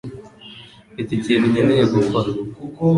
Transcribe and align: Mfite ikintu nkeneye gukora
Mfite 0.91 1.11
ikintu 1.15 1.45
nkeneye 1.51 1.83
gukora 1.93 2.29